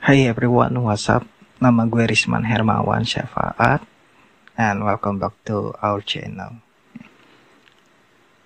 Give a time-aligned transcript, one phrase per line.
[0.00, 1.28] Hey everyone, what's up?
[1.60, 3.84] Nama gue Risman Hermawan Syafaat
[4.56, 6.64] and welcome back to our channel.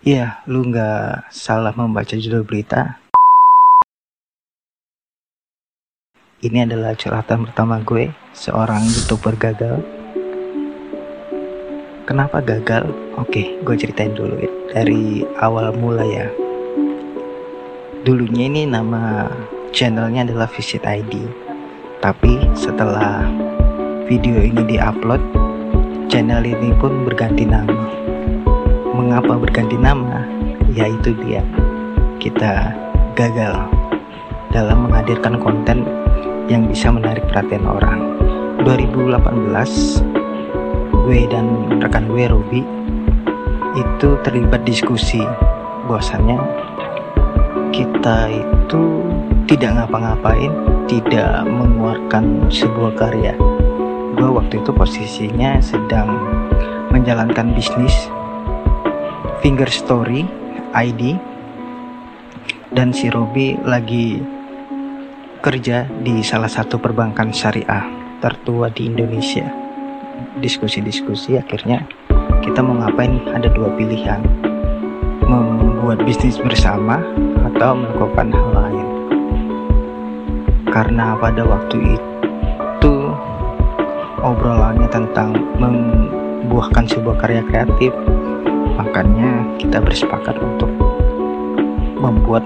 [0.03, 2.99] Iya, lu nggak salah membaca judul berita.
[6.43, 9.79] Ini adalah curhatan pertama gue, seorang youtuber gagal.
[12.03, 12.91] Kenapa gagal?
[13.15, 14.51] Oke, gue ceritain dulu ya.
[14.75, 16.27] Dari awal mula ya.
[18.03, 19.31] Dulunya ini nama
[19.71, 21.44] channelnya adalah Visit ID.
[22.05, 23.25] Tapi setelah
[24.05, 25.25] video ini diupload,
[26.13, 27.73] channel ini pun berganti nama.
[28.93, 30.21] Mengapa berganti nama?
[30.77, 31.41] Yaitu dia,
[32.21, 32.77] kita
[33.17, 33.57] gagal
[34.53, 35.89] dalam menghadirkan konten
[36.45, 38.05] yang bisa menarik perhatian orang.
[38.69, 40.05] 2018,
[41.09, 41.47] gue dan
[41.81, 42.61] rekan gue Robi
[43.81, 45.25] itu terlibat diskusi
[45.89, 46.37] bahwasannya
[47.73, 49.09] kita itu
[49.49, 50.53] tidak ngapa-ngapain,
[50.85, 53.33] tidak mengeluarkan sebuah karya.
[54.15, 56.13] Gue waktu itu posisinya sedang
[56.93, 58.09] menjalankan bisnis
[59.43, 60.25] Finger Story
[60.77, 61.19] ID
[62.75, 64.23] dan si Robi lagi
[65.45, 67.85] kerja di salah satu perbankan syariah
[68.23, 69.45] tertua di Indonesia.
[70.39, 71.85] Diskusi-diskusi akhirnya
[72.41, 74.23] kita mau ngapain ada dua pilihan
[75.25, 77.03] membuat bisnis bersama
[77.45, 78.94] atau melakukan hal lain
[80.75, 82.95] karena pada waktu itu
[84.19, 85.31] obrolannya tentang
[85.63, 87.95] membuahkan sebuah karya kreatif
[88.75, 90.67] makanya kita bersepakat untuk
[91.95, 92.43] membuat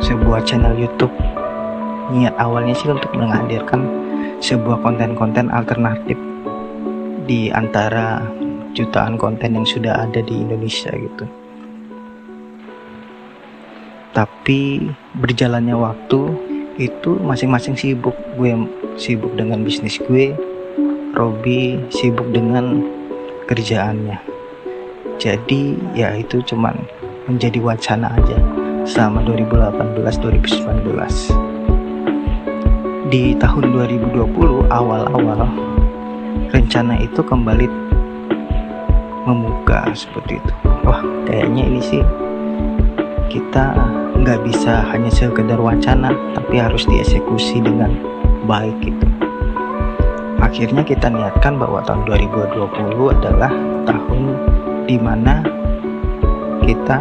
[0.00, 1.12] sebuah channel YouTube.
[2.08, 3.84] Niat awalnya sih untuk menghadirkan
[4.40, 6.16] sebuah konten-konten alternatif
[7.28, 8.24] di antara
[8.72, 11.24] jutaan konten yang sudah ada di Indonesia gitu.
[14.16, 14.88] Tapi
[15.20, 16.20] berjalannya waktu
[16.78, 18.14] itu masing-masing sibuk.
[18.34, 18.54] Gue
[18.98, 20.34] sibuk dengan bisnis gue.
[21.14, 22.82] Robi sibuk dengan
[23.46, 24.18] kerjaannya.
[25.22, 26.74] Jadi ya itu cuman
[27.30, 28.38] menjadi wacana aja
[28.84, 31.32] selama 2018-2019
[33.08, 35.48] di tahun 2020 awal-awal
[36.50, 37.70] rencana itu kembali
[39.24, 40.52] membuka seperti itu.
[40.84, 42.02] Wah kayaknya ini sih
[43.32, 43.72] kita
[44.14, 47.94] nggak bisa hanya sekedar wacana tapi harus dieksekusi dengan
[48.46, 49.06] baik gitu.
[50.38, 53.50] Akhirnya kita niatkan bahwa tahun 2020 adalah
[53.88, 54.22] tahun
[54.84, 55.40] di mana
[56.62, 57.00] kita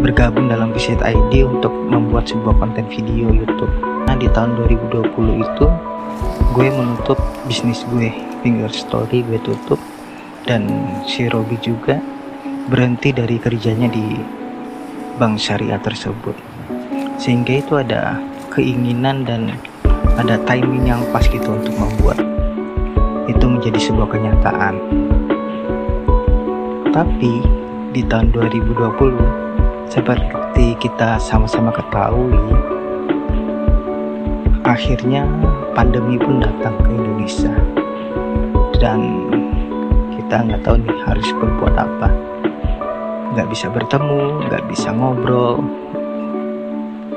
[0.00, 3.70] bergabung dalam Visit ID untuk membuat sebuah konten video YouTube.
[4.04, 5.66] Nah di tahun 2020 itu
[6.52, 8.12] gue menutup bisnis gue
[8.44, 9.80] Finger Story gue tutup
[10.44, 10.68] dan
[11.08, 11.98] si Robi juga
[12.68, 14.04] berhenti dari kerjanya di
[15.14, 16.34] bank syariah tersebut.
[17.18, 18.18] Sehingga itu ada
[18.50, 19.54] keinginan dan
[20.18, 22.18] ada timing yang pas gitu untuk membuat
[23.30, 24.74] itu menjadi sebuah kenyataan.
[26.90, 27.32] Tapi
[27.94, 32.34] di tahun 2020 seperti kita sama-sama ketahui
[34.66, 35.26] akhirnya
[35.78, 37.54] pandemi pun datang ke Indonesia.
[38.78, 39.30] Dan
[40.18, 42.08] kita nggak tahu nih harus berbuat apa
[43.34, 45.58] nggak bisa bertemu, nggak bisa ngobrol.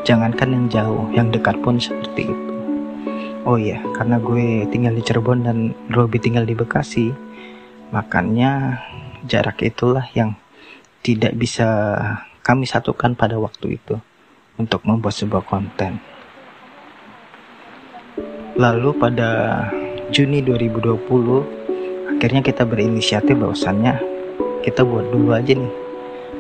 [0.01, 2.53] Jangankan yang jauh, yang dekat pun seperti itu.
[3.45, 5.57] Oh iya, karena gue tinggal di Cirebon dan
[5.94, 7.13] Robi tinggal di Bekasi,
[7.94, 8.81] makanya
[9.29, 10.33] jarak itulah yang
[11.05, 11.95] tidak bisa
[12.41, 13.95] kami satukan pada waktu itu
[14.57, 16.01] untuk membuat sebuah konten.
[18.57, 19.29] Lalu pada
[20.09, 24.01] Juni 2020, akhirnya kita berinisiatif bahwasannya
[24.66, 25.87] kita buat dulu aja nih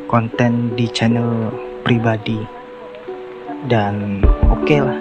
[0.07, 1.51] konten di channel
[1.83, 2.39] pribadi.
[3.67, 4.99] Dan oke okay lah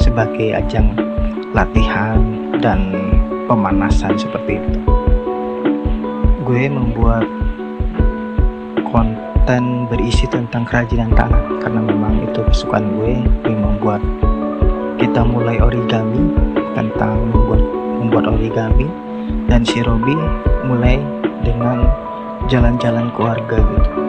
[0.00, 0.96] sebagai ajang
[1.52, 2.16] latihan
[2.64, 2.96] dan
[3.44, 4.80] pemanasan seperti itu.
[6.48, 7.28] Gue membuat
[8.88, 14.00] konten berisi tentang kerajinan tangan karena memang itu kesukaan gue gue membuat.
[14.98, 16.34] Kita mulai origami
[16.72, 17.62] tentang membuat
[18.00, 18.88] membuat origami.
[19.48, 20.16] Dan si Robi
[20.64, 21.00] mulai
[21.44, 21.84] dengan
[22.48, 24.08] jalan-jalan keluarga gitu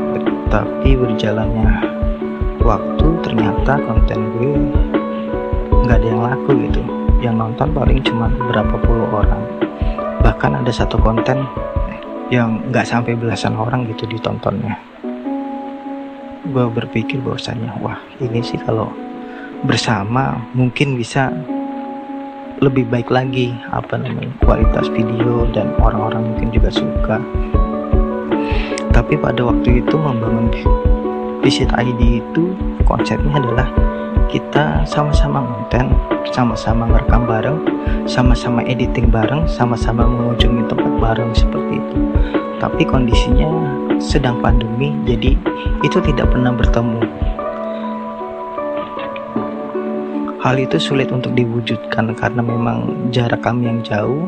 [0.49, 1.69] tapi berjalannya
[2.65, 4.53] waktu ternyata konten gue
[5.85, 6.81] nggak ada yang laku gitu.
[7.19, 9.43] Yang nonton paling cuma berapa puluh orang.
[10.25, 11.45] Bahkan ada satu konten
[12.33, 14.77] yang nggak sampai belasan orang gitu ditontonnya.
[16.49, 18.89] Gue berpikir bahwasanya wah ini sih kalau
[19.65, 21.29] bersama mungkin bisa
[22.59, 27.19] lebih baik lagi apa namanya kualitas video dan orang-orang mungkin juga suka
[28.99, 30.51] tapi pada waktu itu membangun
[31.39, 32.51] visit ID itu
[32.83, 33.71] konsepnya adalah
[34.27, 35.95] kita sama-sama konten
[36.35, 37.63] sama-sama merekam bareng
[38.03, 41.97] sama-sama editing bareng sama-sama mengunjungi tempat bareng seperti itu.
[42.59, 43.47] Tapi kondisinya
[44.03, 45.39] sedang pandemi jadi
[45.79, 46.99] itu tidak pernah bertemu.
[50.43, 54.27] Hal itu sulit untuk diwujudkan karena memang jarak kami yang jauh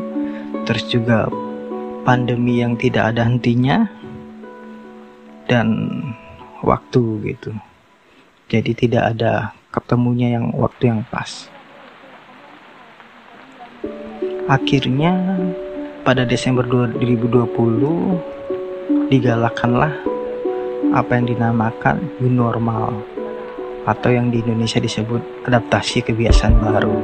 [0.64, 1.28] terus juga
[2.08, 3.84] pandemi yang tidak ada hentinya
[5.50, 5.66] dan
[6.62, 7.50] waktu gitu
[8.52, 11.48] jadi tidak ada ketemunya yang waktu yang pas.
[14.44, 15.40] Akhirnya
[16.04, 19.96] pada Desember 2020 digalakanlah
[20.92, 22.92] apa yang dinamakan new normal
[23.88, 27.00] atau yang di Indonesia disebut adaptasi kebiasaan baru.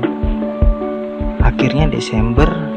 [1.40, 2.67] Akhirnya Desember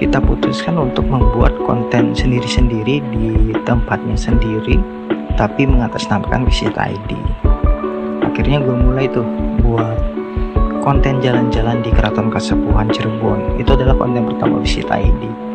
[0.00, 4.80] kita putuskan untuk membuat konten sendiri-sendiri di tempatnya sendiri
[5.36, 7.12] tapi mengatasnamakan Visit ID
[8.24, 9.28] akhirnya gue mulai tuh
[9.60, 10.00] buat
[10.80, 13.60] konten jalan-jalan di Keraton Kasepuhan Cirebon.
[13.60, 15.50] Itu adalah konten pertama Visit ID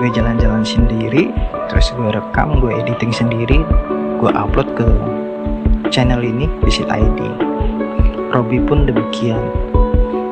[0.00, 1.28] gue jalan-jalan sendiri
[1.68, 3.60] terus gue rekam gue editing sendiri
[4.16, 4.88] gue upload ke
[5.92, 7.20] channel ini Visit ID
[8.30, 9.42] Robby pun demikian.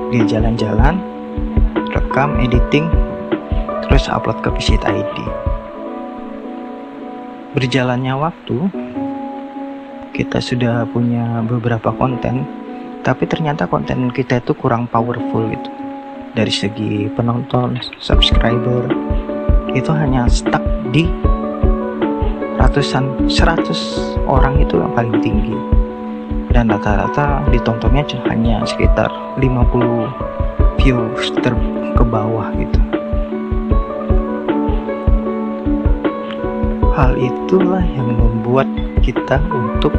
[0.08, 1.02] Dia jalan-jalan
[1.92, 2.86] rekam editing
[3.88, 5.16] terus upload ke Visit ID
[7.56, 8.56] berjalannya waktu
[10.14, 12.46] kita sudah punya beberapa konten
[13.06, 15.70] tapi ternyata konten kita itu kurang powerful gitu.
[16.36, 18.84] Dari segi penonton subscriber
[19.72, 20.60] itu hanya stuck
[20.92, 21.08] di
[22.60, 25.56] ratusan seratus orang itu yang paling tinggi.
[26.52, 29.08] Dan rata-rata ditontonnya hanya sekitar
[29.38, 31.54] 50 views ter
[31.94, 32.97] ke bawah gitu
[36.98, 38.66] hal itulah yang membuat
[39.06, 39.94] kita untuk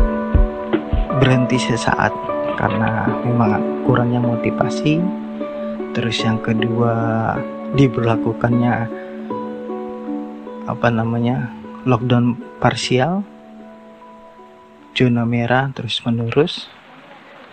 [1.23, 2.11] berhenti sesaat.
[2.59, 4.99] Karena memang kurangnya motivasi.
[5.95, 6.91] Terus yang kedua
[7.71, 8.73] diberlakukannya
[10.67, 11.47] apa namanya
[11.87, 13.23] lockdown parsial.
[14.91, 16.67] Zona merah terus menerus.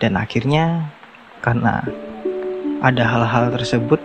[0.03, 0.91] Dan akhirnya
[1.39, 1.87] karena
[2.83, 4.03] ada hal-hal tersebut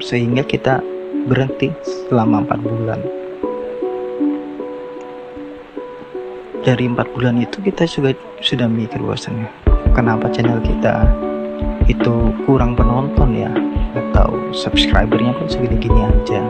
[0.00, 0.80] sehingga kita
[1.28, 1.68] berhenti
[2.08, 3.19] selama empat bulan
[6.60, 8.12] dari empat bulan itu kita juga
[8.44, 9.48] sudah mikir bahwasannya
[9.96, 11.08] kenapa channel kita
[11.88, 12.12] itu
[12.44, 13.48] kurang penonton ya
[13.96, 16.40] atau subscribernya pun segini-gini aja.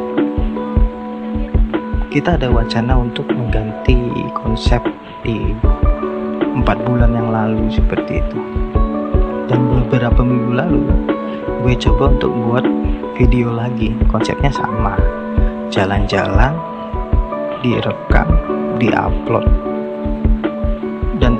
[2.10, 3.94] Kita ada wacana untuk mengganti
[4.34, 4.82] konsep
[5.22, 5.54] di
[6.58, 8.38] empat bulan yang lalu seperti itu.
[9.46, 10.82] Dan beberapa minggu lalu
[11.62, 12.66] gue coba untuk buat
[13.14, 13.94] video lagi.
[14.10, 14.98] Konsepnya sama.
[15.70, 16.58] Jalan-jalan
[17.62, 18.26] direkam
[18.82, 19.69] diupload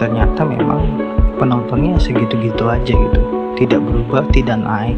[0.01, 0.97] ternyata memang
[1.37, 3.21] penontonnya segitu-gitu aja gitu.
[3.61, 4.97] Tidak berubah tidak naik.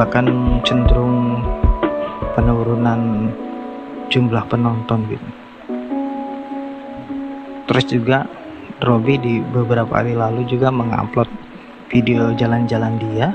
[0.00, 0.24] Bahkan
[0.64, 1.44] cenderung
[2.32, 3.28] penurunan
[4.08, 5.28] jumlah penonton gitu.
[7.68, 8.18] Terus juga
[8.80, 11.28] Robby di beberapa hari lalu juga mengupload
[11.92, 13.28] video jalan-jalan dia.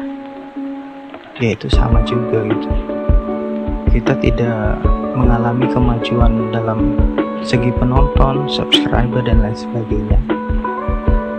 [1.38, 2.70] Yaitu sama juga gitu.
[3.94, 4.82] Kita tidak
[5.14, 6.98] mengalami kemajuan dalam
[7.44, 10.20] segi penonton, subscriber dan lain sebagainya.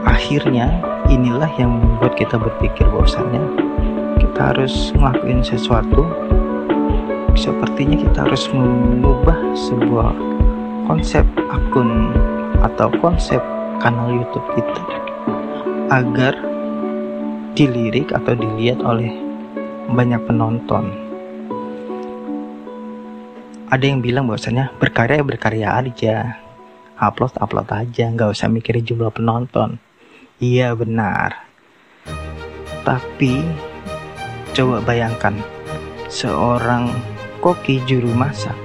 [0.04, 0.80] Akhirnya
[1.10, 3.42] inilah yang membuat kita berpikir bahwasannya
[4.22, 6.06] kita harus ngelakuin sesuatu
[7.34, 10.12] sepertinya kita harus mengubah sebuah
[10.86, 12.12] konsep akun
[12.60, 13.40] atau konsep
[13.80, 14.82] kanal YouTube kita
[15.90, 16.36] agar
[17.56, 19.10] dilirik atau dilihat oleh
[19.90, 21.09] banyak penonton
[23.70, 26.16] ada yang bilang bahwasanya berkarya ya berkarya aja.
[26.98, 28.10] Upload upload aja.
[28.10, 29.78] Nggak usah mikirin jumlah penonton.
[30.42, 31.46] Iya benar.
[32.82, 33.46] Tapi
[34.50, 35.38] coba bayangkan.
[36.10, 36.90] Seorang
[37.38, 38.58] koki juru masak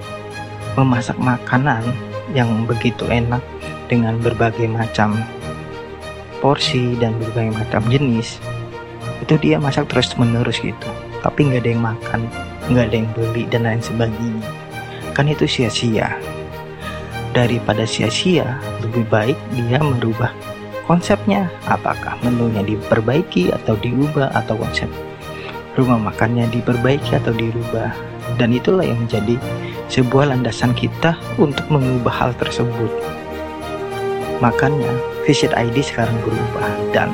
[0.73, 1.85] memasak makanan
[2.33, 3.39] yang begitu enak
[3.85, 5.13] dengan berbagai macam
[6.41, 8.41] porsi dan berbagai macam jenis
[9.21, 10.89] itu dia masak terus menerus gitu.
[11.21, 12.21] Tapi nggak ada yang makan
[12.73, 14.54] nggak ada yang beli dan lain sebagainya
[15.15, 16.19] kan itu sia-sia.
[17.31, 20.35] Daripada sia-sia, lebih baik dia merubah
[20.83, 21.47] konsepnya.
[21.71, 24.91] Apakah menunya diperbaiki atau diubah atau konsep
[25.75, 27.91] rumah makannya diperbaiki atau dirubah.
[28.35, 29.37] Dan itulah yang menjadi
[29.87, 32.89] sebuah landasan kita untuk mengubah hal tersebut.
[34.43, 34.91] Makanya
[35.25, 37.09] Visit ID sekarang berubah dan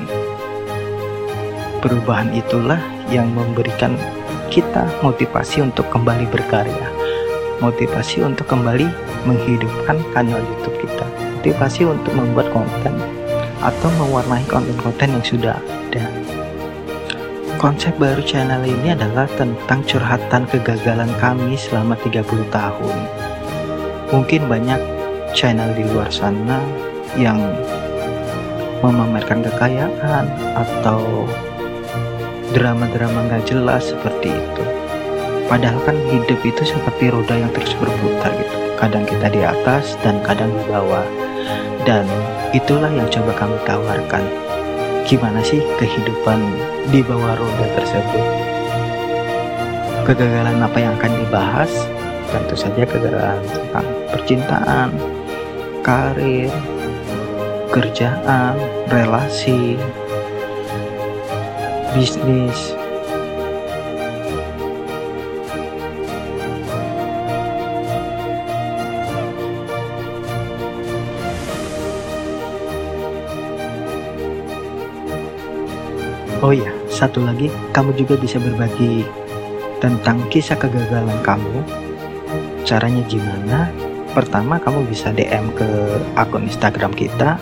[1.80, 3.96] perubahan itulah yang memberikan
[4.52, 7.01] kita motivasi untuk kembali berkarya
[7.62, 8.90] motivasi untuk kembali
[9.30, 11.06] menghidupkan kanal YouTube kita,
[11.40, 12.98] motivasi untuk membuat konten
[13.62, 16.06] atau mewarnai konten-konten yang sudah ada.
[17.62, 22.98] Konsep baru channel ini adalah tentang curhatan kegagalan kami selama 30 tahun.
[24.10, 24.82] Mungkin banyak
[25.38, 26.58] channel di luar sana
[27.14, 27.38] yang
[28.82, 30.26] memamerkan kekayaan
[30.58, 31.30] atau
[32.52, 34.71] drama-drama gak jelas seperti itu.
[35.52, 38.56] Padahal kan hidup itu seperti roda yang terus berputar gitu.
[38.80, 41.04] Kadang kita di atas dan kadang di bawah.
[41.84, 42.08] Dan
[42.56, 44.24] itulah yang coba kami tawarkan.
[45.04, 46.40] Gimana sih kehidupan
[46.88, 48.28] di bawah roda tersebut?
[50.08, 51.72] Kegagalan apa yang akan dibahas?
[52.32, 54.90] Tentu saja kegagalan tentang percintaan,
[55.84, 56.48] karir,
[57.76, 58.56] kerjaan,
[58.88, 59.76] relasi,
[61.92, 62.81] bisnis.
[76.42, 79.06] Oh iya, satu lagi, kamu juga bisa berbagi
[79.78, 81.62] tentang kisah kegagalan kamu.
[82.66, 83.70] Caranya gimana?
[84.18, 85.70] Pertama, kamu bisa DM ke
[86.18, 87.38] akun Instagram kita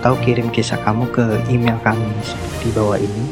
[0.00, 3.24] atau kirim kisah kamu ke email kami seperti bawah ini.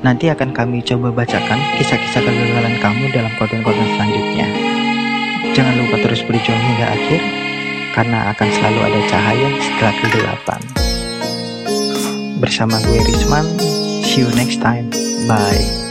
[0.00, 4.48] Nanti akan kami coba bacakan kisah-kisah kegagalan kamu dalam konten-konten selanjutnya.
[5.52, 7.20] Jangan lupa terus berjuang hingga akhir,
[7.92, 10.60] karena akan selalu ada cahaya setelah kegelapan.
[12.40, 13.46] Bersama gue Risman,
[14.16, 14.90] you next time.
[15.26, 15.81] Bye.